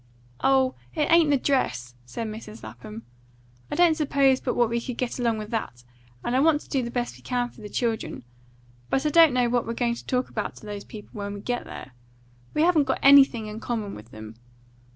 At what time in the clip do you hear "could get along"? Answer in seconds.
4.81-5.37